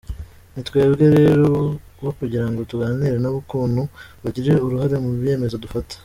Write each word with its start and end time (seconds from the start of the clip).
Ni 0.53 0.61
twebwe 0.67 1.05
rero 1.17 1.45
bo 2.03 2.11
kugira 2.19 2.45
ngo 2.49 2.59
tuganire 2.71 3.17
nabo 3.19 3.37
ukuntu 3.43 3.81
bagira 4.23 4.53
uruhare 4.65 4.95
mu 5.03 5.09
byemezo 5.21 5.55
dufata.” 5.65 5.95